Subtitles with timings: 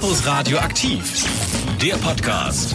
[0.00, 1.26] Campus Radio aktiv,
[1.82, 2.74] der Podcast.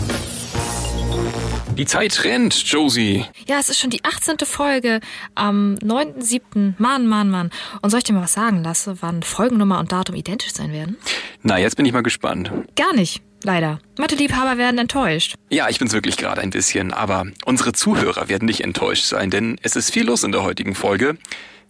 [1.75, 3.25] Die Zeit rennt, Josie.
[3.47, 4.37] Ja, es ist schon die 18.
[4.45, 4.99] Folge
[5.33, 6.75] am 9.7.
[6.77, 7.49] Mann, Mann, Mann.
[7.81, 10.97] Und soll ich dir mal was sagen lassen, wann Folgennummer und Datum identisch sein werden?
[11.41, 12.51] Na, jetzt bin ich mal gespannt.
[12.75, 13.79] Gar nicht, leider.
[13.97, 15.33] Mathe-Liebhaber werden enttäuscht.
[15.49, 19.57] Ja, ich bin's wirklich gerade ein bisschen, aber unsere Zuhörer werden nicht enttäuscht sein, denn
[19.63, 21.17] es ist viel los in der heutigen Folge.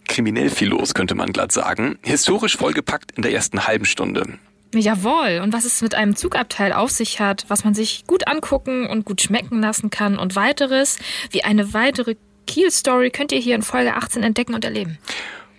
[0.06, 1.98] Kriminell viel los, könnte man glatt sagen.
[2.02, 4.38] Historisch vollgepackt in der ersten halben Stunde.
[4.80, 5.40] Jawohl.
[5.42, 9.04] Und was es mit einem Zugabteil auf sich hat, was man sich gut angucken und
[9.04, 10.98] gut schmecken lassen kann und weiteres,
[11.30, 14.98] wie eine weitere Kiel-Story könnt ihr hier in Folge 18 entdecken und erleben.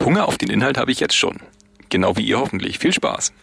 [0.04, 1.38] Hunger auf den Inhalt habe ich jetzt schon.
[1.90, 2.80] Genau wie ihr hoffentlich.
[2.80, 3.34] Viel Spaß.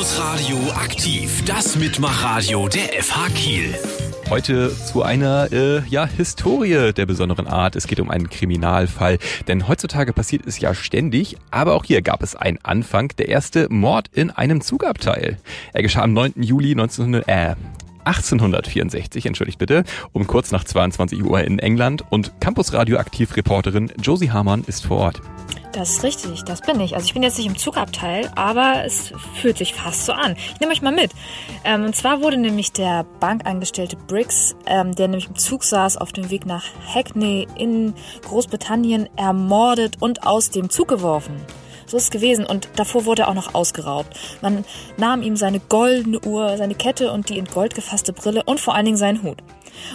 [0.00, 3.74] Campus Radio aktiv, das Mitmachradio der FH Kiel.
[4.30, 7.76] Heute zu einer äh, ja, Historie der besonderen Art.
[7.76, 9.18] Es geht um einen Kriminalfall.
[9.46, 13.08] Denn heutzutage passiert es ja ständig, aber auch hier gab es einen Anfang.
[13.18, 15.36] Der erste Mord in einem Zugabteil.
[15.74, 16.32] Er geschah am 9.
[16.36, 17.54] Juli 1900, äh,
[18.04, 24.30] 1864, entschuldigt bitte, um kurz nach 22 Uhr in England und Campus Radioaktiv Reporterin Josie
[24.30, 25.20] Hamann ist vor Ort.
[25.72, 26.94] Das ist richtig, das bin ich.
[26.94, 30.34] Also ich bin jetzt nicht im Zugabteil, aber es fühlt sich fast so an.
[30.36, 31.12] Ich nehme euch mal mit.
[31.64, 36.12] Ähm, und zwar wurde nämlich der Bankangestellte Briggs, ähm, der nämlich im Zug saß, auf
[36.12, 41.36] dem Weg nach Hackney in Großbritannien, ermordet und aus dem Zug geworfen.
[41.86, 42.46] So ist es gewesen.
[42.46, 44.08] Und davor wurde er auch noch ausgeraubt.
[44.42, 44.64] Man
[44.96, 48.74] nahm ihm seine goldene Uhr, seine Kette und die in Gold gefasste Brille und vor
[48.74, 49.38] allen Dingen seinen Hut.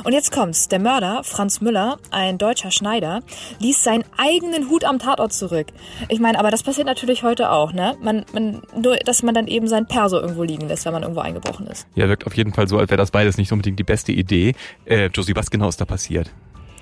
[0.03, 0.67] Und jetzt kommt's.
[0.67, 3.21] Der Mörder, Franz Müller, ein deutscher Schneider,
[3.59, 5.67] ließ seinen eigenen Hut am Tatort zurück.
[6.09, 7.95] Ich meine, aber das passiert natürlich heute auch, ne?
[8.01, 11.21] Man, man, nur, dass man dann eben sein Perso irgendwo liegen lässt, wenn man irgendwo
[11.21, 11.87] eingebrochen ist.
[11.95, 14.55] Ja, wirkt auf jeden Fall so, als wäre das beides nicht unbedingt die beste Idee.
[14.85, 16.31] Äh, Josie, was genau ist da passiert?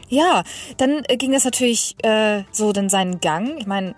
[0.09, 0.44] Ja,
[0.77, 3.58] dann äh, ging das natürlich äh, so dann seinen Gang.
[3.58, 3.95] Ich meine,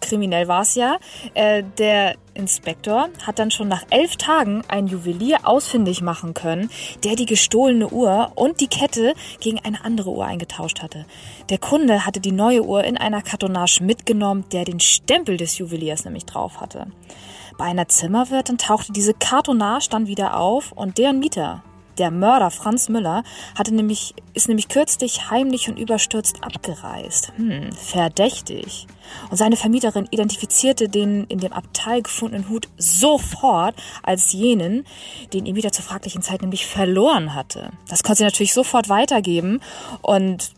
[0.00, 0.98] kriminell war es ja.
[1.34, 6.70] Äh, der Inspektor hat dann schon nach elf Tagen einen Juwelier ausfindig machen können,
[7.04, 11.06] der die gestohlene Uhr und die Kette gegen eine andere Uhr eingetauscht hatte.
[11.48, 16.04] Der Kunde hatte die neue Uhr in einer Kartonage mitgenommen, der den Stempel des Juweliers
[16.04, 16.86] nämlich drauf hatte.
[17.58, 21.62] Bei einer Zimmerwirtin tauchte diese Kartonage dann wieder auf und deren Mieter,
[22.00, 23.22] der Mörder Franz Müller
[23.54, 27.32] hatte nämlich, ist nämlich kürzlich heimlich und überstürzt abgereist.
[27.36, 28.86] Hm, verdächtig.
[29.30, 34.86] Und seine Vermieterin identifizierte den in dem Abteil gefundenen Hut sofort als jenen,
[35.32, 37.70] den ihr Mieter zur fraglichen Zeit nämlich verloren hatte.
[37.88, 39.60] Das konnte sie natürlich sofort weitergeben
[40.00, 40.52] und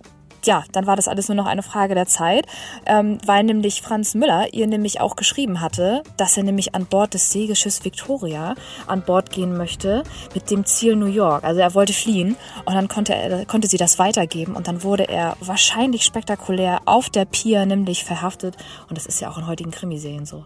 [0.44, 2.46] ja, dann war das alles nur noch eine Frage der Zeit,
[2.86, 7.14] ähm, weil nämlich Franz Müller ihr nämlich auch geschrieben hatte, dass er nämlich an Bord
[7.14, 8.54] des Seegeschiffs Victoria
[8.86, 10.02] an Bord gehen möchte
[10.34, 11.44] mit dem Ziel New York.
[11.44, 15.08] Also er wollte fliehen und dann konnte, er, konnte sie das weitergeben und dann wurde
[15.08, 18.56] er wahrscheinlich spektakulär auf der Pier nämlich verhaftet
[18.88, 20.44] und das ist ja auch in heutigen Krimiserien so.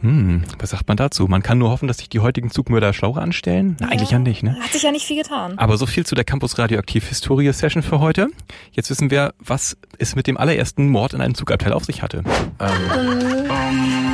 [0.00, 1.26] Hm, was sagt man dazu?
[1.26, 3.76] Man kann nur hoffen, dass sich die heutigen Zugmörder schlauer anstellen?
[3.80, 4.56] Na, eigentlich ja nicht, ne?
[4.60, 5.58] Hat sich ja nicht viel getan.
[5.58, 8.28] Aber so viel zu der Campus Radioaktiv Historie Session für heute.
[8.72, 12.22] Jetzt wissen wir, was es mit dem allerersten Mord in einem Zugabteil auf sich hatte.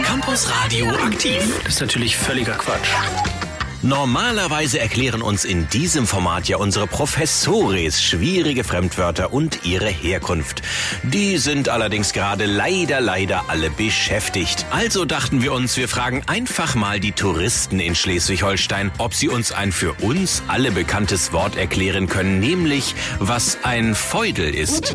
[0.03, 1.61] Campus Radio aktiv.
[1.65, 3.50] Das ist natürlich völliger Quatsch.
[3.83, 10.61] Normalerweise erklären uns in diesem Format ja unsere Professores schwierige Fremdwörter und ihre Herkunft.
[11.03, 14.67] Die sind allerdings gerade leider, leider alle beschäftigt.
[14.71, 19.51] Also dachten wir uns, wir fragen einfach mal die Touristen in Schleswig-Holstein, ob sie uns
[19.51, 24.95] ein für uns alle bekanntes Wort erklären können, nämlich was ein Feudel ist.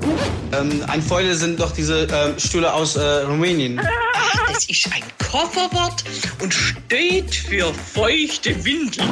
[0.52, 3.82] Ähm, ein Feudel sind doch diese ähm, Stühle aus äh, Rumänien.
[4.56, 6.04] Es ist ein Kofferwort
[6.42, 9.06] und steht für feuchte Windel.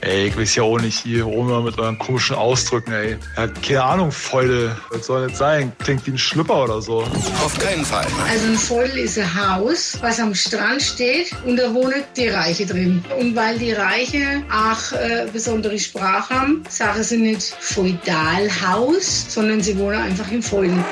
[0.00, 3.16] Ey, ich weiß ja auch nicht hier rum mit euren komischen Ausdrücken, ey.
[3.36, 4.76] Ja, keine Ahnung, Feule.
[4.90, 5.72] Was soll das sein?
[5.78, 7.00] Klingt wie ein Schlüpper oder so.
[7.44, 8.06] Auf keinen Fall.
[8.30, 12.66] Also ein Feudel ist ein Haus, was am Strand steht und da wohnen die Reiche
[12.66, 13.04] drin.
[13.18, 19.76] Und weil die Reiche auch äh, besondere Sprache haben, sagen sie nicht Feudalhaus, sondern sie
[19.78, 20.84] wohnen einfach im Feudel.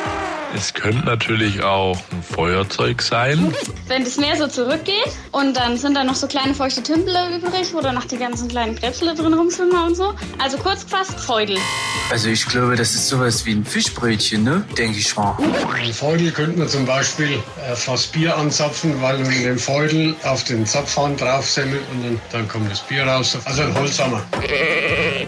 [0.57, 3.55] Es könnte natürlich auch ein Feuerzeug sein.
[3.89, 7.75] wenn das Meer so zurückgeht und dann sind da noch so kleine feuchte Tümpel übrig,
[7.75, 10.15] wo dann noch die ganzen kleinen Krebsle drin rumschwimmen und so.
[10.43, 11.59] Also kurz gefasst, Feudel.
[12.11, 14.65] Also ich glaube, das ist sowas wie ein Fischbrötchen, ne?
[14.79, 15.37] Denke ich mal.
[15.75, 20.43] Ein Feudel könnte man zum Beispiel äh, fast Bier anzapfen, weil man den Feudel auf
[20.45, 23.37] den Zapfhahn draufsemmelt und dann, dann kommt das Bier raus.
[23.45, 24.23] Also ein Holzhammer.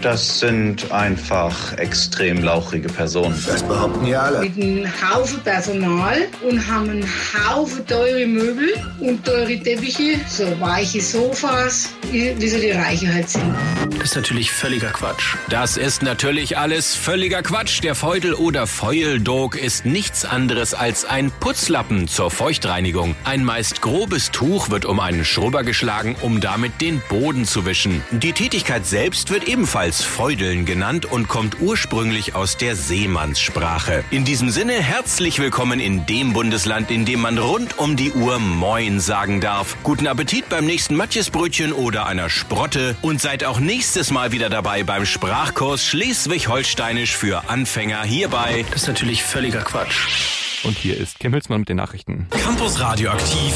[0.01, 3.41] Das sind einfach extrem lauchrige Personen.
[3.45, 4.39] Das behaupten ja alle.
[4.39, 11.01] Mit einem Haufen Personal und haben einen Haufen teure Möbel und teure Teppiche, so weiche
[11.01, 13.53] Sofas, wie, so die Reiche halt sind.
[13.97, 15.35] Das ist natürlich völliger Quatsch.
[15.49, 17.83] Das ist natürlich alles völliger Quatsch.
[17.83, 23.17] Der Feudel oder Feuildog ist nichts anderes als ein Putzlappen zur Feuchtreinigung.
[23.25, 28.01] Ein meist grobes Tuch wird um einen Schrubber geschlagen, um damit den Boden zu wischen.
[28.11, 34.05] Die Tätigkeit selbst wird ebenfalls Feudeln genannt und kommt ursprünglich aus der Seemannssprache.
[34.11, 38.37] In diesem Sinne herzlich willkommen in dem Bundesland, in dem man rund um die Uhr
[38.37, 39.77] Moin sagen darf.
[39.81, 44.83] Guten Appetit beim nächsten Matjesbrötchen oder einer Sprotte und seid auch nächstes Mal wieder dabei
[44.83, 48.65] beim Sprachkurs Schleswig-Holsteinisch für Anfänger hierbei.
[48.71, 50.65] Das ist natürlich völliger Quatsch.
[50.65, 52.27] Und hier ist Kim Hülsmann mit den Nachrichten.
[52.31, 53.53] Campus Radioaktiv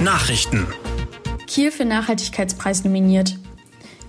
[0.00, 0.66] Nachrichten.
[1.46, 3.36] Kiel für Nachhaltigkeitspreis nominiert.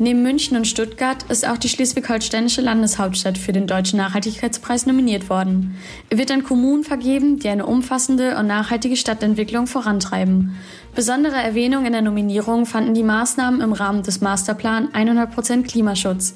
[0.03, 5.75] Neben München und Stuttgart ist auch die schleswig-holsteinische Landeshauptstadt für den Deutschen Nachhaltigkeitspreis nominiert worden.
[6.09, 10.55] Er wird an Kommunen vergeben, die eine umfassende und nachhaltige Stadtentwicklung vorantreiben.
[10.95, 16.35] Besondere Erwähnung in der Nominierung fanden die Maßnahmen im Rahmen des Masterplan 100% Klimaschutz,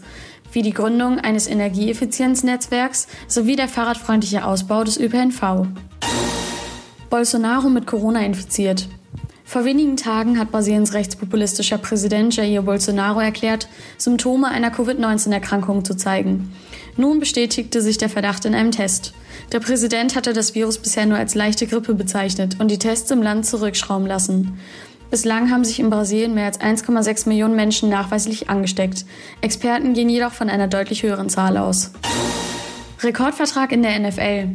[0.51, 5.65] wie die Gründung eines Energieeffizienznetzwerks sowie der fahrradfreundliche Ausbau des ÖPNV.
[7.09, 8.87] Bolsonaro mit Corona infiziert.
[9.47, 16.51] Vor wenigen Tagen hat Brasiliens rechtspopulistischer Präsident Jair Bolsonaro erklärt, Symptome einer Covid-19-Erkrankung zu zeigen.
[16.97, 19.13] Nun bestätigte sich der Verdacht in einem Test.
[19.51, 23.21] Der Präsident hatte das Virus bisher nur als leichte Grippe bezeichnet und die Tests im
[23.21, 24.59] Land zurückschrauben lassen.
[25.11, 29.05] Bislang haben sich in Brasilien mehr als 1,6 Millionen Menschen nachweislich angesteckt.
[29.41, 31.91] Experten gehen jedoch von einer deutlich höheren Zahl aus.
[33.01, 34.49] Rekordvertrag in der NFL.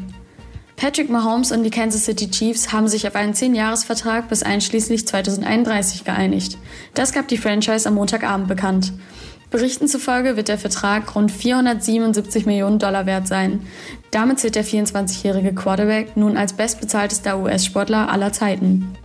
[0.80, 6.04] Patrick Mahomes und die Kansas City Chiefs haben sich auf einen 10-Jahres-Vertrag bis einschließlich 2031
[6.04, 6.56] geeinigt.
[6.94, 8.94] Das gab die Franchise am Montagabend bekannt.
[9.50, 13.66] Berichten zufolge wird der Vertrag rund 477 Millionen Dollar wert sein.
[14.10, 18.96] Damit zählt der 24-jährige Quarterback nun als bestbezahltester US-Sportler aller Zeiten.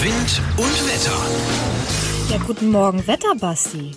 [0.00, 2.32] Wind und Wetter.
[2.32, 3.92] Ja, guten Morgen, Wetterbasti.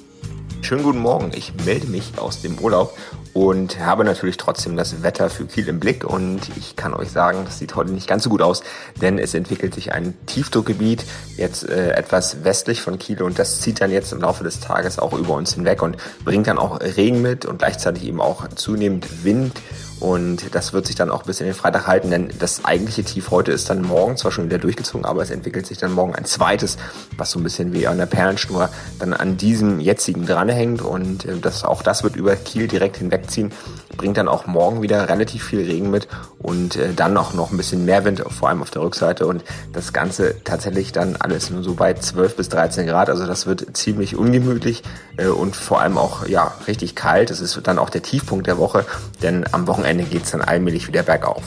[0.61, 1.31] Schönen guten Morgen.
[1.33, 2.95] Ich melde mich aus dem Urlaub
[3.33, 6.05] und habe natürlich trotzdem das Wetter für Kiel im Blick.
[6.05, 8.61] Und ich kann euch sagen, das sieht heute nicht ganz so gut aus,
[9.01, 11.03] denn es entwickelt sich ein Tiefdruckgebiet
[11.35, 13.23] jetzt äh, etwas westlich von Kiel.
[13.23, 16.47] Und das zieht dann jetzt im Laufe des Tages auch über uns hinweg und bringt
[16.47, 19.53] dann auch Regen mit und gleichzeitig eben auch zunehmend Wind
[20.01, 23.29] und das wird sich dann auch bis in den Freitag halten, denn das eigentliche Tief
[23.29, 26.25] heute ist dann morgen zwar schon wieder durchgezogen, aber es entwickelt sich dann morgen ein
[26.25, 26.77] zweites,
[27.17, 30.81] was so ein bisschen wie an der Perlenschnur dann an diesem jetzigen dranhängt.
[30.81, 33.51] Und äh, das, auch das wird über Kiel direkt hinwegziehen,
[33.95, 36.07] bringt dann auch morgen wieder relativ viel Regen mit
[36.39, 39.27] und äh, dann auch noch ein bisschen mehr Wind, vor allem auf der Rückseite.
[39.27, 43.11] Und das Ganze tatsächlich dann alles nur so bei 12 bis 13 Grad.
[43.11, 44.81] Also das wird ziemlich ungemütlich
[45.17, 47.29] äh, und vor allem auch ja richtig kalt.
[47.29, 48.83] Das ist dann auch der Tiefpunkt der Woche,
[49.21, 51.43] denn am Wochenende Wochenende geht es dann allmählich wieder bergauf.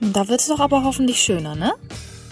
[0.00, 1.72] Da wird es doch aber hoffentlich schöner, ne?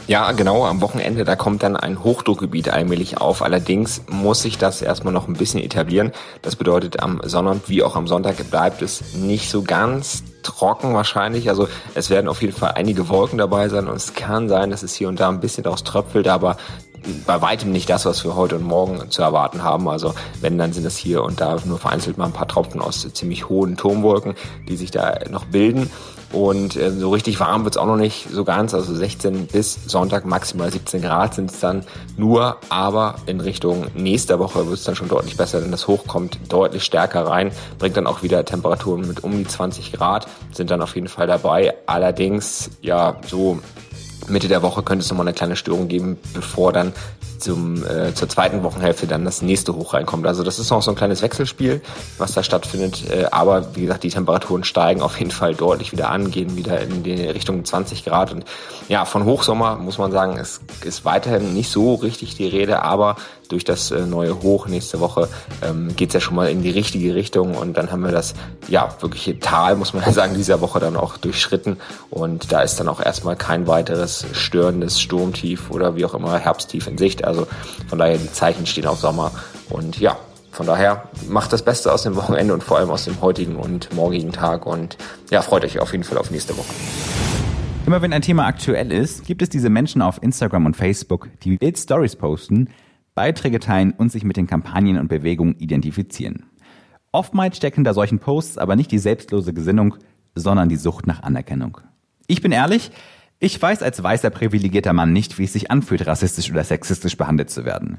[0.06, 3.40] Ja, genau, am Wochenende, da kommt dann ein Hochdruckgebiet allmählich auf.
[3.40, 6.12] Allerdings muss sich das erstmal noch ein bisschen etablieren.
[6.42, 11.48] Das bedeutet, am Sonnabend wie auch am Sonntag bleibt es nicht so ganz trocken wahrscheinlich.
[11.48, 14.82] Also es werden auf jeden Fall einige Wolken dabei sein und es kann sein, dass
[14.82, 16.58] es hier und da ein bisschen daraus tröpfelt, aber
[17.26, 19.88] bei weitem nicht das, was wir heute und morgen zu erwarten haben.
[19.88, 23.06] Also wenn, dann sind es hier und da nur vereinzelt mal ein paar Tropfen aus
[23.12, 24.34] ziemlich hohen Turmwolken,
[24.68, 25.90] die sich da noch bilden.
[26.32, 28.74] Und äh, so richtig warm wird's auch noch nicht so ganz.
[28.74, 31.84] Also 16 bis Sonntag maximal 17 Grad sind es dann
[32.16, 32.56] nur.
[32.68, 36.84] Aber in Richtung nächster Woche wird's dann schon deutlich besser, denn das Hoch kommt deutlich
[36.84, 40.94] stärker rein, bringt dann auch wieder Temperaturen mit um die 20 Grad, sind dann auf
[40.94, 41.74] jeden Fall dabei.
[41.86, 43.58] Allerdings, ja, so
[44.28, 46.92] Mitte der Woche könnte es nochmal eine kleine Störung geben, bevor dann
[47.38, 50.26] zum, äh, zur zweiten Wochenhälfte dann das nächste Hoch reinkommt.
[50.26, 51.82] Also das ist noch so ein kleines Wechselspiel,
[52.18, 53.10] was da stattfindet.
[53.10, 56.80] Äh, aber wie gesagt, die Temperaturen steigen auf jeden Fall deutlich wieder an, gehen wieder
[56.80, 58.32] in die Richtung 20 Grad.
[58.32, 58.44] Und
[58.88, 63.16] ja, von Hochsommer muss man sagen, es ist weiterhin nicht so richtig die Rede, aber
[63.48, 65.28] durch das äh, neue Hoch nächste Woche
[65.62, 68.34] ähm, geht ja schon mal in die richtige Richtung und dann haben wir das
[68.68, 71.76] ja wirkliche Tal, muss man ja sagen, dieser Woche dann auch durchschritten
[72.10, 76.86] und da ist dann auch erstmal kein weiteres störendes Sturmtief oder wie auch immer Herbsttief
[76.86, 77.24] in Sicht.
[77.24, 77.46] Also
[77.88, 79.32] von daher die Zeichen stehen auf Sommer
[79.70, 80.16] und ja,
[80.50, 83.92] von daher macht das Beste aus dem Wochenende und vor allem aus dem heutigen und
[83.92, 84.96] morgigen Tag und
[85.30, 86.72] ja, freut euch auf jeden Fall auf nächste Woche.
[87.86, 91.56] Immer wenn ein Thema aktuell ist, gibt es diese Menschen auf Instagram und Facebook, die
[91.56, 92.68] Bild Stories posten,
[93.16, 96.44] Beiträge teilen und sich mit den Kampagnen und Bewegungen identifizieren.
[97.10, 99.96] Oftmals stecken da solchen Posts aber nicht die selbstlose Gesinnung,
[100.34, 101.80] sondern die Sucht nach Anerkennung.
[102.26, 102.90] Ich bin ehrlich,
[103.38, 107.48] ich weiß als weißer privilegierter Mann nicht, wie es sich anfühlt, rassistisch oder sexistisch behandelt
[107.48, 107.98] zu werden.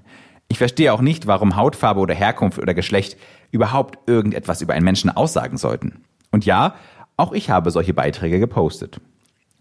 [0.50, 3.18] Ich verstehe auch nicht, warum Hautfarbe oder Herkunft oder Geschlecht
[3.52, 6.04] überhaupt irgendetwas über einen Menschen aussagen sollten.
[6.32, 6.76] Und ja,
[7.18, 9.02] auch ich habe solche Beiträge gepostet.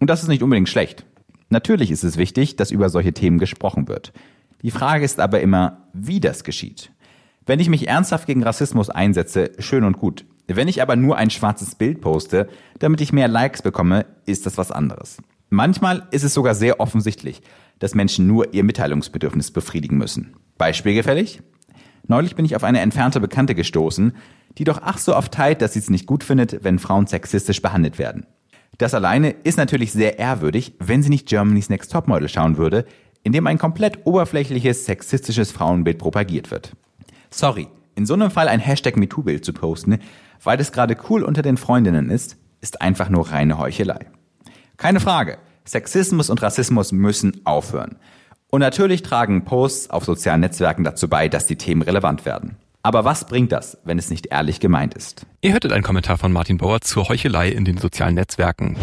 [0.00, 1.06] Und das ist nicht unbedingt schlecht.
[1.48, 4.12] Natürlich ist es wichtig, dass über solche Themen gesprochen wird.
[4.62, 6.90] Die Frage ist aber immer, wie das geschieht.
[7.44, 10.24] Wenn ich mich ernsthaft gegen Rassismus einsetze, schön und gut.
[10.48, 12.48] Wenn ich aber nur ein schwarzes Bild poste,
[12.78, 15.18] damit ich mehr Likes bekomme, ist das was anderes.
[15.48, 17.42] Manchmal ist es sogar sehr offensichtlich,
[17.78, 20.34] dass Menschen nur ihr Mitteilungsbedürfnis befriedigen müssen.
[20.58, 21.40] Beispiel gefällig?
[22.08, 24.12] Neulich bin ich auf eine entfernte Bekannte gestoßen,
[24.58, 27.60] die doch ach so oft teilt, dass sie es nicht gut findet, wenn Frauen sexistisch
[27.60, 28.26] behandelt werden.
[28.78, 32.84] Das alleine ist natürlich sehr ehrwürdig, wenn sie nicht Germany's Next Topmodel schauen würde,
[33.26, 36.76] in dem ein komplett oberflächliches, sexistisches Frauenbild propagiert wird.
[37.28, 37.66] Sorry,
[37.96, 39.98] in so einem Fall ein Hashtag MeToo-Bild zu posten,
[40.44, 44.06] weil es gerade cool unter den Freundinnen ist, ist einfach nur reine Heuchelei.
[44.76, 47.96] Keine Frage, Sexismus und Rassismus müssen aufhören.
[48.48, 52.58] Und natürlich tragen Posts auf sozialen Netzwerken dazu bei, dass die Themen relevant werden.
[52.84, 55.26] Aber was bringt das, wenn es nicht ehrlich gemeint ist?
[55.40, 58.76] Ihr hörtet einen Kommentar von Martin Bauer zur Heuchelei in den sozialen Netzwerken.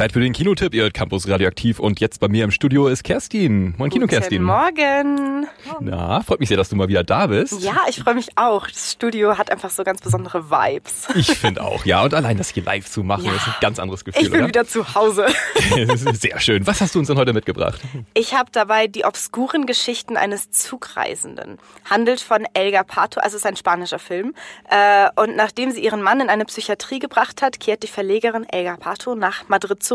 [0.00, 0.72] Zeit für den Kinotipp.
[0.72, 3.74] Ihr hört Campus Radioaktiv und jetzt bei mir im Studio ist Kerstin.
[3.76, 4.38] Moin Kino Kerstin.
[4.38, 5.46] Guten Morgen.
[5.80, 7.62] Na, freut mich sehr, dass du mal wieder da bist.
[7.62, 8.66] Ja, ich freue mich auch.
[8.66, 11.08] Das Studio hat einfach so ganz besondere Vibes.
[11.14, 12.02] Ich finde auch, ja.
[12.02, 13.32] Und allein das hier live zu machen, ja.
[13.32, 14.22] ist ein ganz anderes Gefühl.
[14.22, 14.48] Ich bin oder?
[14.48, 15.26] wieder zu Hause.
[16.14, 16.66] sehr schön.
[16.66, 17.78] Was hast du uns denn heute mitgebracht?
[18.14, 21.58] Ich habe dabei die obskuren Geschichten eines Zugreisenden.
[21.84, 24.34] Handelt von Elga Pato, also es ist ein spanischer Film.
[24.70, 28.78] Äh, und nachdem sie ihren Mann in eine Psychiatrie gebracht hat, kehrt die Verlegerin Elga
[28.78, 29.89] Pato nach Madrid zurück.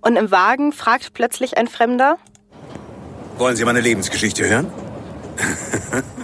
[0.00, 2.18] Und im Wagen fragt plötzlich ein Fremder,
[3.38, 4.70] Wollen Sie meine Lebensgeschichte hören?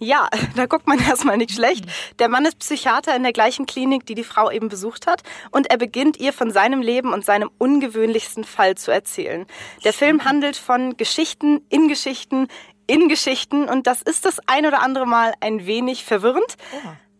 [0.00, 1.86] Ja, da guckt man erstmal nicht schlecht.
[2.18, 5.22] Der Mann ist Psychiater in der gleichen Klinik, die die Frau eben besucht hat.
[5.50, 9.46] Und er beginnt ihr von seinem Leben und seinem ungewöhnlichsten Fall zu erzählen.
[9.84, 12.48] Der Film handelt von Geschichten in Geschichten
[12.86, 13.68] in Geschichten.
[13.68, 16.56] Und das ist das ein oder andere Mal ein wenig verwirrend.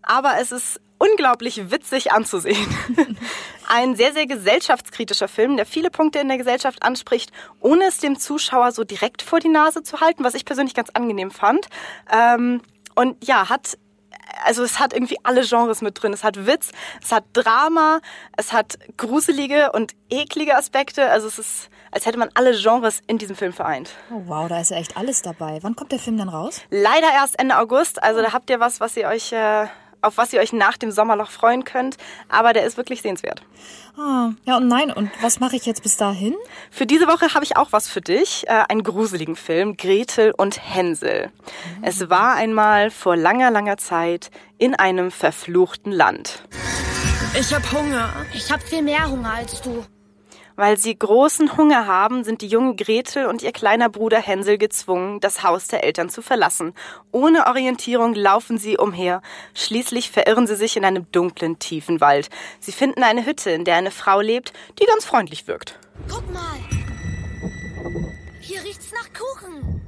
[0.02, 2.66] Aber es ist unglaublich witzig anzusehen.
[3.68, 8.18] Ein sehr, sehr gesellschaftskritischer Film, der viele Punkte in der Gesellschaft anspricht, ohne es dem
[8.18, 11.68] Zuschauer so direkt vor die Nase zu halten, was ich persönlich ganz angenehm fand.
[12.12, 12.60] Ähm,
[12.94, 13.78] und ja, hat
[14.44, 16.12] also es hat irgendwie alle Genres mit drin.
[16.12, 16.72] Es hat Witz,
[17.02, 18.00] es hat Drama,
[18.36, 21.10] es hat gruselige und eklige Aspekte.
[21.10, 23.90] Also es ist, als hätte man alle Genres in diesem Film vereint.
[24.10, 25.58] Oh wow, da ist ja echt alles dabei.
[25.62, 26.60] Wann kommt der Film dann raus?
[26.70, 28.02] Leider erst Ende August.
[28.02, 29.66] Also da habt ihr was, was ihr euch äh,
[30.04, 31.96] auf was ihr euch nach dem Sommerloch freuen könnt.
[32.28, 33.42] Aber der ist wirklich sehenswert.
[33.96, 34.92] Ah, ja und nein.
[34.92, 36.34] Und was mache ich jetzt bis dahin?
[36.70, 38.44] Für diese Woche habe ich auch was für dich.
[38.49, 41.30] Äh, einen gruseligen Film, Gretel und Hänsel.
[41.78, 41.84] Mhm.
[41.84, 46.42] Es war einmal vor langer, langer Zeit in einem verfluchten Land.
[47.38, 48.12] Ich hab Hunger.
[48.32, 49.84] Ich hab viel mehr Hunger als du.
[50.56, 55.18] Weil sie großen Hunger haben, sind die junge Gretel und ihr kleiner Bruder Hänsel gezwungen,
[55.20, 56.75] das Haus der Eltern zu verlassen.
[57.11, 59.20] Ohne Orientierung laufen sie umher.
[59.54, 62.30] Schließlich verirren sie sich in einem dunklen, tiefen Wald.
[62.61, 65.78] Sie finden eine Hütte, in der eine Frau lebt, die ganz freundlich wirkt.
[66.08, 66.42] Guck mal.
[68.40, 69.83] Hier riecht's nach Kuchen.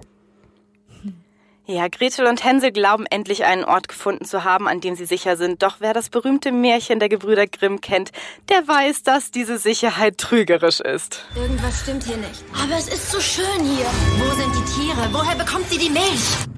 [1.68, 5.36] Ja, Gretel und Hänsel glauben endlich einen Ort gefunden zu haben, an dem sie sicher
[5.36, 5.64] sind.
[5.64, 8.12] Doch wer das berühmte Märchen der Gebrüder Grimm kennt,
[8.48, 11.26] der weiß, dass diese Sicherheit trügerisch ist.
[11.34, 12.44] Irgendwas stimmt hier nicht.
[12.52, 13.86] Aber es ist so schön hier.
[14.16, 15.08] Wo sind die Tiere?
[15.10, 16.55] Woher bekommt sie die Milch?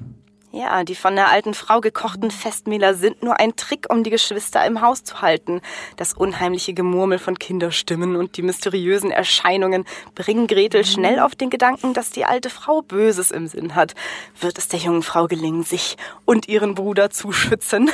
[0.59, 4.65] Ja, die von der alten Frau gekochten Festmähler sind nur ein Trick, um die Geschwister
[4.65, 5.61] im Haus zu halten.
[5.95, 9.85] Das unheimliche Gemurmel von Kinderstimmen und die mysteriösen Erscheinungen
[10.15, 13.95] bringen Gretel schnell auf den Gedanken, dass die alte Frau Böses im Sinn hat.
[14.37, 17.89] Wird es der jungen Frau gelingen, sich und ihren Bruder zu schützen?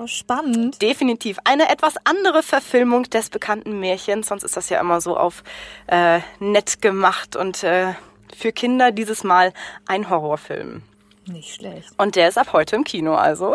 [0.00, 0.80] Oh, spannend.
[0.80, 1.38] Definitiv.
[1.42, 4.28] Eine etwas andere Verfilmung des bekannten Märchens.
[4.28, 5.42] Sonst ist das ja immer so auf
[5.88, 7.94] äh, nett gemacht und äh,
[8.36, 9.52] für Kinder dieses Mal
[9.88, 10.84] ein Horrorfilm.
[11.28, 11.90] Nicht schlecht.
[11.98, 13.54] Und der ist ab heute im Kino, also.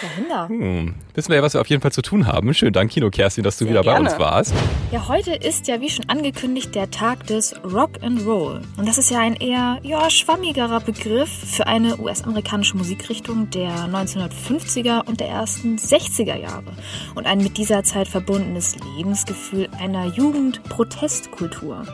[0.00, 0.48] Dahinter.
[0.48, 0.94] Hm.
[1.14, 2.52] Wissen wir ja, was wir auf jeden Fall zu tun haben.
[2.54, 4.04] Schönen Dank, Kino Kerstin, dass du Sehr wieder gerne.
[4.04, 4.54] bei uns warst.
[4.90, 8.62] Ja, heute ist ja, wie schon angekündigt, der Tag des Rock and Roll.
[8.76, 15.06] Und das ist ja ein eher ja, schwammigerer Begriff für eine US-amerikanische Musikrichtung der 1950er
[15.06, 16.72] und der ersten 60er Jahre.
[17.14, 21.84] Und ein mit dieser Zeit verbundenes Lebensgefühl einer Jugendprotestkultur.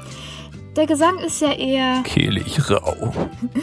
[0.76, 3.12] Der Gesang ist ja eher kehlig rau.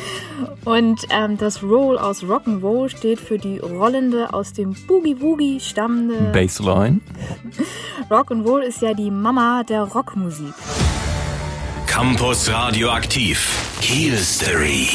[0.66, 7.00] Und ähm, das Roll aus Rock'n'Roll steht für die rollende, aus dem Boogie-Woogie stammende Bassline.
[8.10, 10.54] Rock'n'Roll ist ja die Mama der Rockmusik.
[11.86, 13.58] Campus Radioaktiv.
[13.82, 14.88] Kiel Story.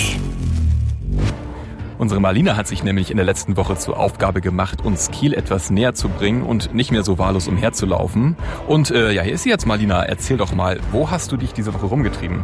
[2.02, 5.70] Unsere Marlina hat sich nämlich in der letzten Woche zur Aufgabe gemacht, uns Kiel etwas
[5.70, 8.36] näher zu bringen und nicht mehr so wahllos umherzulaufen.
[8.66, 10.02] Und äh, ja, hier ist sie jetzt, Marlina.
[10.02, 12.42] Erzähl doch mal, wo hast du dich diese Woche rumgetrieben?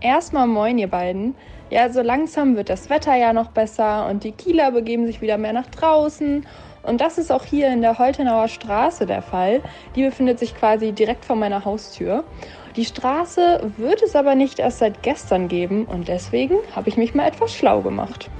[0.00, 1.34] Erstmal moin, ihr beiden.
[1.68, 5.36] Ja, so langsam wird das Wetter ja noch besser und die Kieler begeben sich wieder
[5.36, 6.46] mehr nach draußen.
[6.84, 9.62] Und das ist auch hier in der Holtenauer Straße der Fall.
[9.96, 12.22] Die befindet sich quasi direkt vor meiner Haustür.
[12.76, 17.14] Die Straße wird es aber nicht erst seit gestern geben und deswegen habe ich mich
[17.14, 18.30] mal etwas schlau gemacht.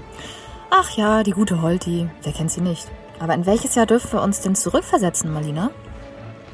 [0.70, 2.08] Ach ja, die gute Holti.
[2.22, 2.86] Wer kennt sie nicht?
[3.18, 5.70] Aber in welches Jahr dürfen wir uns denn zurückversetzen, Marlina?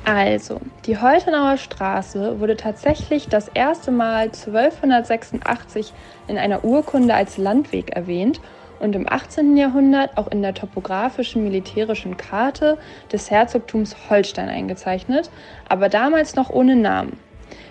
[0.05, 5.93] Also, die Holtenauer Straße wurde tatsächlich das erste Mal 1286
[6.29, 8.41] in einer Urkunde als Landweg erwähnt
[8.79, 9.57] und im 18.
[9.57, 12.79] Jahrhundert auch in der topografischen militärischen Karte
[13.13, 15.31] des Herzogtums Holstein eingezeichnet,
[15.69, 17.19] aber damals noch ohne Namen.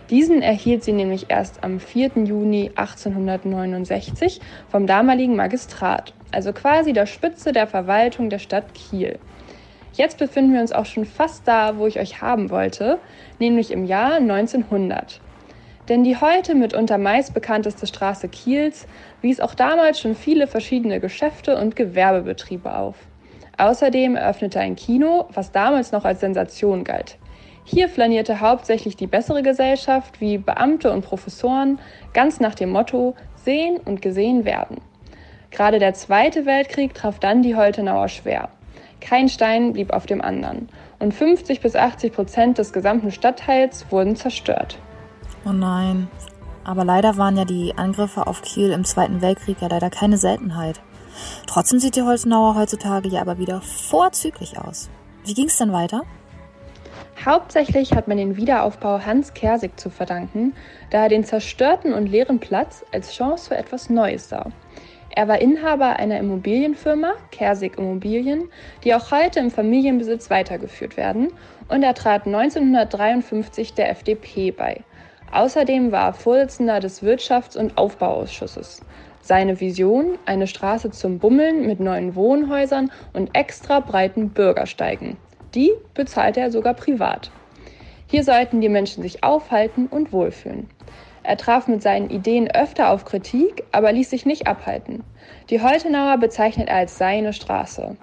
[0.09, 2.11] Diesen erhielt sie nämlich erst am 4.
[2.25, 9.17] Juni 1869 vom damaligen Magistrat, also quasi der Spitze der Verwaltung der Stadt Kiel.
[9.93, 12.99] Jetzt befinden wir uns auch schon fast da, wo ich euch haben wollte,
[13.39, 15.21] nämlich im Jahr 1900.
[15.89, 18.87] Denn die heute mitunter meist bekannteste Straße Kiels
[19.21, 22.95] wies auch damals schon viele verschiedene Geschäfte und Gewerbebetriebe auf.
[23.57, 27.17] Außerdem eröffnete ein Kino, was damals noch als Sensation galt.
[27.67, 31.79] Hier flanierte hauptsächlich die bessere Gesellschaft wie Beamte und Professoren,
[32.13, 34.77] ganz nach dem Motto sehen und gesehen werden.
[35.49, 38.49] Gerade der Zweite Weltkrieg traf dann die Holtenauer schwer.
[39.01, 40.69] Kein Stein blieb auf dem anderen.
[40.99, 44.77] Und 50 bis 80 Prozent des gesamten Stadtteils wurden zerstört.
[45.45, 46.07] Oh nein.
[46.63, 50.81] Aber leider waren ja die Angriffe auf Kiel im Zweiten Weltkrieg ja leider keine Seltenheit.
[51.47, 54.89] Trotzdem sieht die Holzenauer heutzutage ja aber wieder vorzüglich aus.
[55.23, 56.03] Wie ging es denn weiter?
[57.23, 60.53] Hauptsächlich hat man den Wiederaufbau Hans Kersig zu verdanken,
[60.89, 64.51] da er den zerstörten und leeren Platz als Chance für etwas Neues sah.
[65.17, 68.49] Er war Inhaber einer Immobilienfirma, Kersig Immobilien,
[68.83, 71.31] die auch heute im Familienbesitz weitergeführt werden,
[71.69, 74.83] und er trat 1953 der FDP bei.
[75.31, 78.81] Außerdem war er Vorsitzender des Wirtschafts- und Aufbauausschusses.
[79.21, 85.17] Seine Vision, eine Straße zum Bummeln mit neuen Wohnhäusern und extra breiten Bürgersteigen.
[85.55, 87.31] Die bezahlte er sogar privat.
[88.07, 90.69] Hier sollten die Menschen sich aufhalten und wohlfühlen.
[91.23, 95.03] Er traf mit seinen Ideen öfter auf Kritik, aber ließ sich nicht abhalten.
[95.49, 97.95] Die Holtenauer bezeichnet er als seine Straße.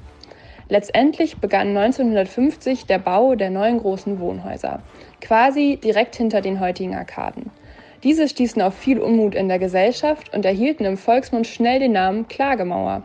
[0.69, 4.83] Letztendlich begann 1950 der Bau der neuen großen Wohnhäuser,
[5.21, 7.51] quasi direkt hinter den heutigen Arkaden.
[8.03, 12.27] Diese stießen auf viel Unmut in der Gesellschaft und erhielten im Volksmund schnell den Namen
[12.27, 13.05] Klagemauer.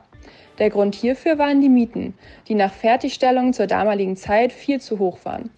[0.60, 2.16] Der Grund hierfür waren die Mieten,
[2.48, 5.52] die nach Fertigstellung zur damaligen Zeit viel zu hoch waren.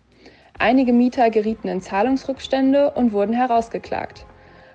[0.57, 4.25] Einige Mieter gerieten in Zahlungsrückstände und wurden herausgeklagt.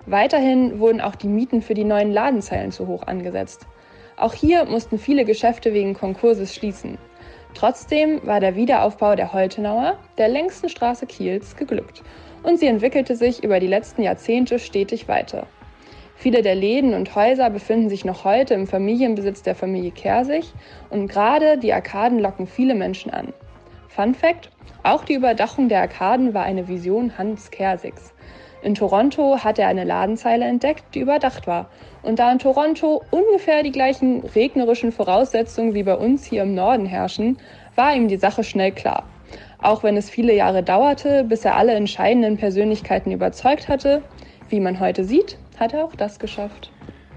[0.07, 3.67] Weiterhin wurden auch die Mieten für die neuen Ladenzeilen zu hoch angesetzt.
[4.17, 6.97] Auch hier mussten viele Geschäfte wegen Konkurses schließen.
[7.53, 12.03] Trotzdem war der Wiederaufbau der Holtenauer, der längsten Straße Kiels, geglückt
[12.43, 15.47] und sie entwickelte sich über die letzten Jahrzehnte stetig weiter.
[16.15, 20.53] Viele der Läden und Häuser befinden sich noch heute im Familienbesitz der Familie Kersig
[20.89, 23.33] und gerade die Arkaden locken viele Menschen an.
[23.89, 24.49] Fun Fact:
[24.83, 28.13] Auch die Überdachung der Arkaden war eine Vision Hans Kersigs.
[28.61, 31.69] In Toronto hat er eine Ladenzeile entdeckt, die überdacht war.
[32.01, 36.87] Und da in Toronto ungefähr die gleichen regnerischen Voraussetzungen wie bei uns hier im Norden
[36.87, 37.37] herrschen,
[37.75, 39.03] war ihm die Sache schnell klar.
[39.61, 44.01] Auch wenn es viele Jahre dauerte, bis er alle entscheidenden Persönlichkeiten überzeugt hatte,
[44.49, 46.71] wie man heute sieht, hat er auch das geschafft.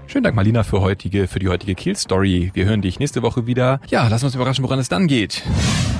[0.09, 2.49] Schönen Dank, Marlina, für, heutige, für die heutige Kiel-Story.
[2.55, 3.79] Wir hören dich nächste Woche wieder.
[3.89, 5.43] Ja, lass uns überraschen, woran es dann geht.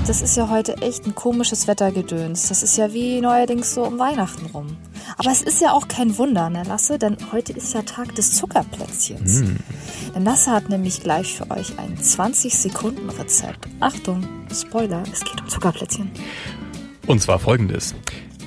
[0.08, 2.50] Das ist ja heute echt ein komisches Wettergedöns.
[2.50, 4.78] Das ist ja wie neuerdings so um Weihnachten rum.
[5.20, 6.98] Aber es ist ja auch kein Wunder, ne, Lasse?
[6.98, 9.42] Denn heute ist ja Tag des Zuckerplätzchens.
[9.42, 9.58] Mm.
[10.16, 13.68] Denn Lasse hat nämlich gleich für euch ein 20-Sekunden-Rezept.
[13.80, 16.10] Achtung, Spoiler, es geht um Zuckerplätzchen.
[17.06, 17.94] Und zwar folgendes.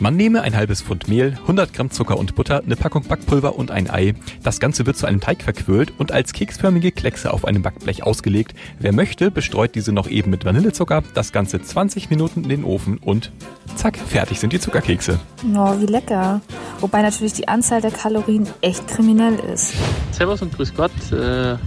[0.03, 3.71] Man nehme ein halbes Pfund Mehl, 100 Gramm Zucker und Butter, eine Packung Backpulver und
[3.71, 4.15] ein Ei.
[4.43, 8.53] Das Ganze wird zu einem Teig verquirlt und als keksförmige Kleckse auf einem Backblech ausgelegt.
[8.81, 12.99] Wer möchte, bestreut diese noch eben mit Vanillezucker, das Ganze 20 Minuten in den Ofen
[12.99, 13.31] und
[13.77, 15.21] zack, fertig sind die Zuckerkekse.
[15.55, 16.41] Oh, wie lecker.
[16.81, 19.73] Wobei natürlich die Anzahl der Kalorien echt kriminell ist.
[20.11, 21.13] Servus und grüß Gott.
[21.13, 21.59] Äh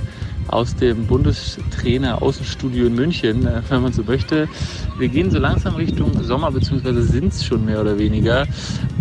[0.47, 4.47] aus dem Bundestrainer Außenstudio in München, äh, wenn man so möchte.
[4.97, 8.45] Wir gehen so langsam Richtung Sommer, beziehungsweise sind es schon mehr oder weniger.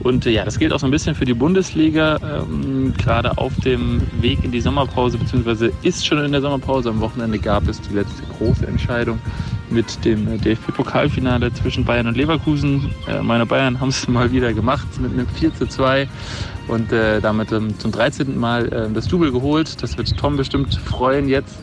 [0.02, 3.54] Und äh, ja, das gilt auch so ein bisschen für die Bundesliga, ähm, gerade auf
[3.61, 6.90] dem Weg in die Sommerpause, beziehungsweise ist schon in der Sommerpause.
[6.90, 9.18] Am Wochenende gab es die letzte große Entscheidung
[9.74, 12.94] mit dem DFB-Pokalfinale zwischen Bayern und Leverkusen.
[13.08, 16.08] Äh, meine Bayern haben es mal wieder gemacht mit einem 4 zu 2
[16.68, 18.38] und äh, damit ähm, zum 13.
[18.38, 19.82] Mal äh, das Double geholt.
[19.82, 21.56] Das wird Tom bestimmt freuen jetzt.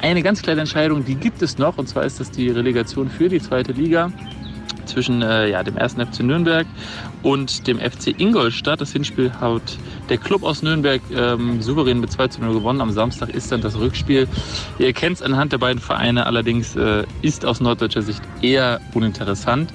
[0.00, 3.28] Eine ganz kleine Entscheidung, die gibt es noch, und zwar ist das die Relegation für
[3.28, 4.10] die zweite Liga.
[4.88, 5.94] Zwischen äh, ja, dem 1.
[5.94, 6.66] FC Nürnberg
[7.22, 8.80] und dem FC Ingolstadt.
[8.80, 9.62] Das Hinspiel hat
[10.08, 12.80] der Club aus Nürnberg ähm, souverän mit 2 zu 0 gewonnen.
[12.80, 14.26] Am Samstag ist dann das Rückspiel.
[14.78, 19.72] Ihr kennt es anhand der beiden Vereine, allerdings äh, ist aus norddeutscher Sicht eher uninteressant.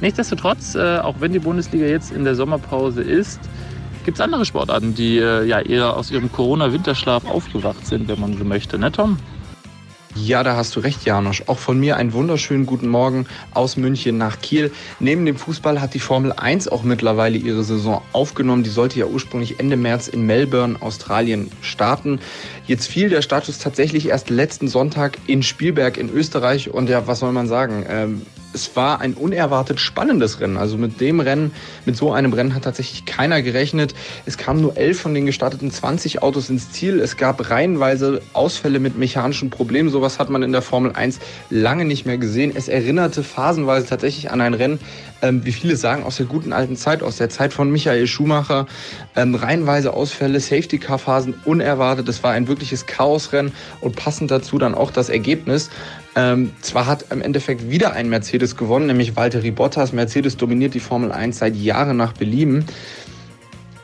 [0.00, 3.40] Nichtsdestotrotz, äh, auch wenn die Bundesliga jetzt in der Sommerpause ist,
[4.04, 8.36] gibt es andere Sportarten, die äh, ja eher aus ihrem Corona-Winterschlaf aufgewacht sind, wenn man
[8.36, 9.18] so möchte, ne Tom?
[10.16, 11.42] Ja, da hast du recht, Janosch.
[11.46, 14.70] Auch von mir einen wunderschönen guten Morgen aus München nach Kiel.
[15.00, 18.62] Neben dem Fußball hat die Formel 1 auch mittlerweile ihre Saison aufgenommen.
[18.62, 22.20] Die sollte ja ursprünglich Ende März in Melbourne, Australien starten.
[22.68, 26.70] Jetzt fiel der Status tatsächlich erst letzten Sonntag in Spielberg in Österreich.
[26.70, 27.84] Und ja, was soll man sagen?
[27.88, 28.22] Ähm,
[28.54, 30.56] es war ein unerwartet spannendes Rennen.
[30.56, 31.52] Also mit dem Rennen,
[31.84, 33.94] mit so einem Rennen hat tatsächlich keiner gerechnet.
[34.26, 37.00] Es kamen nur elf von den gestarteten 20 Autos ins Ziel.
[37.00, 39.90] Es gab reihenweise Ausfälle mit mechanischen Problemen.
[39.90, 41.18] Sowas hat man in der Formel 1
[41.50, 42.52] lange nicht mehr gesehen.
[42.54, 44.78] Es erinnerte phasenweise tatsächlich an ein Rennen,
[45.22, 48.66] ähm, wie viele sagen, aus der guten alten Zeit, aus der Zeit von Michael Schumacher.
[49.16, 52.08] Ähm, reihenweise Ausfälle, Safety-Car-Phasen unerwartet.
[52.08, 55.70] Es war ein wirkliches Chaosrennen und passend dazu dann auch das Ergebnis.
[56.16, 59.92] Ähm, zwar hat im Endeffekt wieder ein Mercedes gewonnen, nämlich Valtteri Bottas.
[59.92, 62.64] Mercedes dominiert die Formel 1 seit Jahren nach Belieben.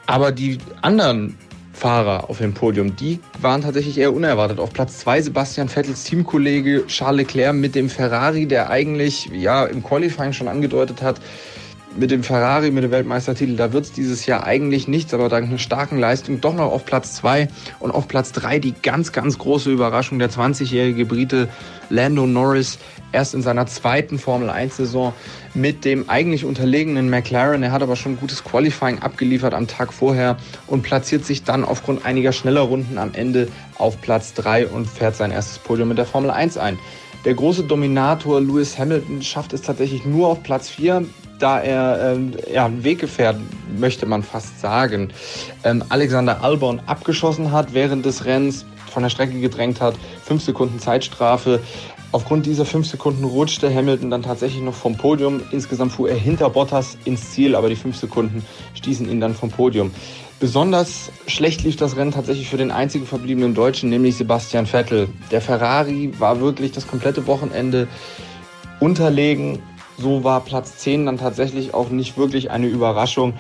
[0.07, 1.37] Aber die anderen
[1.73, 4.61] Fahrer auf dem Podium, die waren tatsächlich eher unerwartet.
[4.61, 9.83] Auf Platz 2 Sebastian Vettels Teamkollege Charles Leclerc mit dem Ferrari, der eigentlich ja im
[9.83, 11.21] Qualifying schon angedeutet hat,
[11.97, 15.49] mit dem Ferrari, mit dem Weltmeistertitel, da wird es dieses Jahr eigentlich nichts, aber dank
[15.49, 17.49] einer starken Leistung doch noch auf Platz 2
[17.81, 21.49] und auf Platz 3 die ganz, ganz große Überraschung, der 20-jährige Brite
[21.89, 22.79] Lando Norris,
[23.13, 25.13] erst in seiner zweiten Formel-1-Saison
[25.55, 27.63] mit dem eigentlich unterlegenen McLaren.
[27.63, 30.37] Er hat aber schon gutes Qualifying abgeliefert am Tag vorher
[30.69, 33.49] und platziert sich dann aufgrund einiger schneller Runden am Ende
[33.79, 36.79] auf Platz 3 und fährt sein erstes Podium mit der Formel 1 ein.
[37.25, 41.05] Der große Dominator Lewis Hamilton schafft es tatsächlich nur auf Platz 4
[41.41, 43.37] da er ähm, ja, ein Weggefährt,
[43.79, 45.11] möchte man fast sagen,
[45.65, 50.79] ähm, Alexander Albon abgeschossen hat während des Rennens, von der Strecke gedrängt hat, fünf Sekunden
[50.79, 51.61] Zeitstrafe.
[52.13, 55.43] Aufgrund dieser fünf Sekunden rutschte Hamilton dann tatsächlich noch vom Podium.
[55.53, 59.51] Insgesamt fuhr er hinter Bottas ins Ziel, aber die fünf Sekunden stießen ihn dann vom
[59.51, 59.93] Podium.
[60.41, 65.09] Besonders schlecht lief das Rennen tatsächlich für den einzigen verbliebenen Deutschen, nämlich Sebastian Vettel.
[65.31, 67.87] Der Ferrari war wirklich das komplette Wochenende
[68.81, 69.61] unterlegen,
[70.01, 73.35] so war Platz 10 dann tatsächlich auch nicht wirklich eine Überraschung.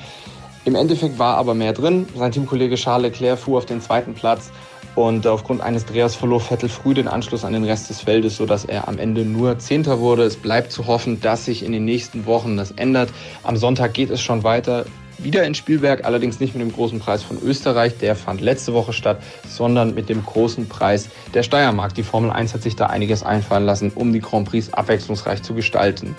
[0.64, 2.06] Im Endeffekt war aber mehr drin.
[2.14, 4.50] Sein Teamkollege Charles Leclerc fuhr auf den zweiten Platz
[4.94, 8.64] und aufgrund eines Drehers verlor Vettel früh den Anschluss an den Rest des Feldes, sodass
[8.64, 10.24] er am Ende nur Zehnter wurde.
[10.24, 13.10] Es bleibt zu hoffen, dass sich in den nächsten Wochen das ändert.
[13.42, 14.84] Am Sonntag geht es schon weiter
[15.22, 18.92] wieder in Spielberg, allerdings nicht mit dem großen Preis von Österreich, der fand letzte Woche
[18.92, 21.94] statt, sondern mit dem großen Preis der Steiermark.
[21.94, 25.54] Die Formel 1 hat sich da einiges einfallen lassen, um die Grand Prix abwechslungsreich zu
[25.54, 26.16] gestalten.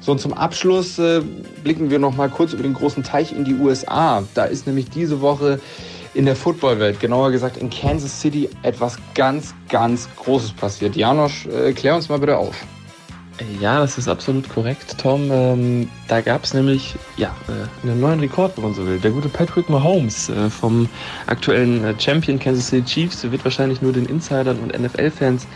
[0.00, 1.20] So, und zum Abschluss äh,
[1.62, 4.22] blicken wir noch mal kurz über den großen Teich in die USA.
[4.34, 5.60] Da ist nämlich diese Woche
[6.14, 10.96] in der Footballwelt, genauer gesagt in Kansas City, etwas ganz, ganz Großes passiert.
[10.96, 12.56] Janosch, äh, klär uns mal bitte auf.
[13.58, 15.30] Ja, das ist absolut korrekt, Tom.
[15.30, 18.98] Ähm, da gab es nämlich ja, äh, einen neuen Rekord, wenn man so will.
[18.98, 20.88] Der gute Patrick Mahomes äh, vom
[21.26, 25.46] aktuellen äh, Champion Kansas City Chiefs wird wahrscheinlich nur den Insidern und NFL-Fans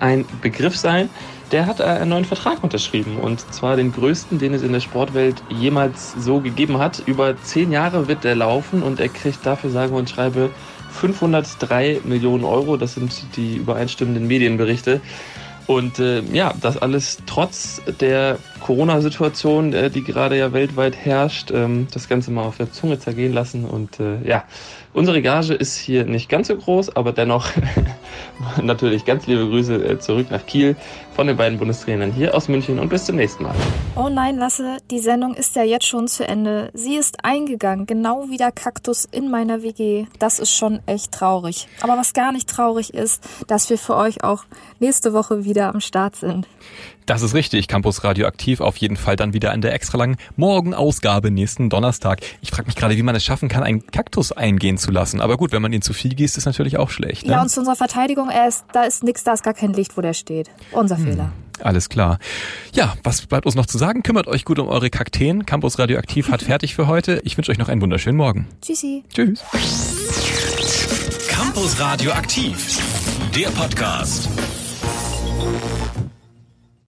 [0.00, 1.10] ein Begriff sein.
[1.52, 4.80] Der hat äh, einen neuen Vertrag unterschrieben und zwar den größten, den es in der
[4.80, 7.02] Sportwelt jemals so gegeben hat.
[7.06, 10.50] Über zehn Jahre wird der laufen und er kriegt dafür sage und schreibe
[10.90, 12.76] 503 Millionen Euro.
[12.76, 15.00] Das sind die übereinstimmenden Medienberichte.
[15.66, 21.88] Und äh, ja, das alles trotz der Corona-Situation, äh, die gerade ja weltweit herrscht, ähm,
[21.92, 23.64] das Ganze mal auf der Zunge zergehen lassen.
[23.64, 24.44] Und äh, ja,
[24.96, 27.48] unsere Gage ist hier nicht ganz so groß, aber dennoch
[28.62, 30.76] natürlich ganz liebe Grüße äh, zurück nach Kiel
[31.16, 33.54] von den beiden Bundestrainern hier aus München und bis zum nächsten Mal.
[33.96, 36.70] Oh nein, Lasse, die Sendung ist ja jetzt schon zu Ende.
[36.74, 40.04] Sie ist eingegangen, genau wie der Kaktus in meiner WG.
[40.18, 41.68] Das ist schon echt traurig.
[41.80, 44.44] Aber was gar nicht traurig ist, dass wir für euch auch
[44.78, 46.46] nächste Woche wieder am Start sind.
[47.06, 47.68] Das ist richtig.
[47.68, 52.18] Campus Radioaktiv auf jeden Fall dann wieder in der extra langen Morgenausgabe nächsten Donnerstag.
[52.42, 55.20] Ich frage mich gerade, wie man es schaffen kann, einen Kaktus eingehen zu lassen.
[55.20, 57.24] Aber gut, wenn man ihn zu viel gießt, ist natürlich auch schlecht.
[57.24, 57.32] Ne?
[57.32, 59.96] Ja, und zu unserer Verteidigung, er ist, da ist nichts, da ist gar kein Licht,
[59.96, 60.50] wo der steht.
[60.72, 61.05] Unser hm.
[61.12, 61.32] Fehler.
[61.62, 62.18] Alles klar.
[62.74, 64.02] Ja, was bleibt uns noch zu sagen?
[64.02, 65.46] Kümmert euch gut um eure Kakteen.
[65.46, 67.20] Campus Radioaktiv hat fertig für heute.
[67.24, 68.46] Ich wünsche euch noch einen wunderschönen Morgen.
[68.60, 69.04] Tschüssi.
[69.12, 69.42] Tschüss.
[71.28, 72.78] Campus Radioaktiv.
[73.34, 74.28] Der Podcast.